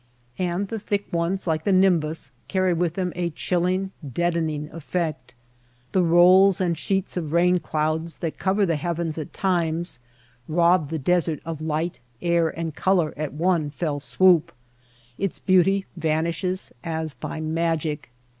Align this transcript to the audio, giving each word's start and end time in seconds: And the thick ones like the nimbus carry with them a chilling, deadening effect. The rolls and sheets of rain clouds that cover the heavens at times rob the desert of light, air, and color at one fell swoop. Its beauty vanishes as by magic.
And 0.39 0.69
the 0.69 0.79
thick 0.79 1.05
ones 1.13 1.45
like 1.45 1.63
the 1.63 1.71
nimbus 1.71 2.31
carry 2.47 2.73
with 2.73 2.95
them 2.95 3.13
a 3.15 3.29
chilling, 3.29 3.91
deadening 4.01 4.67
effect. 4.71 5.35
The 5.91 6.01
rolls 6.01 6.59
and 6.59 6.75
sheets 6.75 7.17
of 7.17 7.33
rain 7.33 7.59
clouds 7.59 8.17
that 8.17 8.39
cover 8.39 8.65
the 8.65 8.77
heavens 8.77 9.19
at 9.19 9.31
times 9.31 9.99
rob 10.47 10.89
the 10.89 10.97
desert 10.97 11.39
of 11.45 11.61
light, 11.61 11.99
air, 12.19 12.49
and 12.49 12.73
color 12.73 13.13
at 13.15 13.33
one 13.33 13.69
fell 13.69 13.99
swoop. 13.99 14.51
Its 15.19 15.37
beauty 15.37 15.85
vanishes 15.95 16.71
as 16.83 17.13
by 17.13 17.39
magic. 17.39 18.09